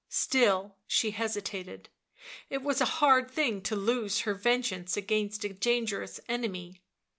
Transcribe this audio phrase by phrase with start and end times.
[0.09, 1.89] 77 Still she hesitated;
[2.49, 6.81] it was a hard thing to lose her vengeance against a dangerous enemy.